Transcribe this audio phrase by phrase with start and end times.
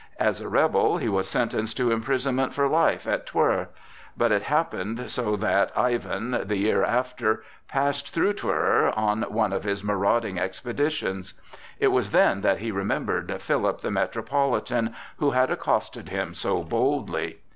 [0.19, 3.69] As a rebel, he was sentenced to imprisonment for life at Twer.
[4.17, 9.63] But it happened so that Ivan, the year after, passed through Twer on one of
[9.63, 11.35] his marauding expeditions.
[11.77, 17.37] It was then that he remembered Philip, the Metropolitan, who had accosted him so boldly.